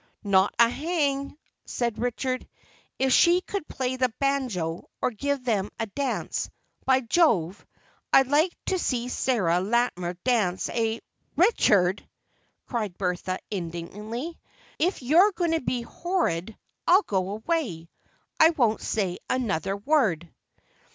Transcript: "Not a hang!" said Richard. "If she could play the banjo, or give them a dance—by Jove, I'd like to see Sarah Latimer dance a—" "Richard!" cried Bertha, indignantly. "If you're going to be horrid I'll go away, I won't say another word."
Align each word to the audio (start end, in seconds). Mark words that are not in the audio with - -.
"Not 0.23 0.55
a 0.57 0.67
hang!" 0.67 1.37
said 1.65 1.99
Richard. 1.99 2.49
"If 2.97 3.13
she 3.13 3.41
could 3.41 3.67
play 3.67 3.97
the 3.97 4.11
banjo, 4.19 4.87
or 4.99 5.11
give 5.11 5.43
them 5.43 5.69
a 5.79 5.85
dance—by 5.85 7.01
Jove, 7.01 7.63
I'd 8.11 8.25
like 8.25 8.51
to 8.65 8.79
see 8.79 9.09
Sarah 9.09 9.59
Latimer 9.59 10.15
dance 10.23 10.71
a—" 10.71 11.01
"Richard!" 11.35 12.03
cried 12.65 12.97
Bertha, 12.97 13.37
indignantly. 13.51 14.39
"If 14.79 15.03
you're 15.03 15.33
going 15.33 15.51
to 15.51 15.61
be 15.61 15.83
horrid 15.83 16.57
I'll 16.87 17.03
go 17.03 17.29
away, 17.33 17.87
I 18.39 18.49
won't 18.49 18.81
say 18.81 19.19
another 19.29 19.77
word." 19.77 20.27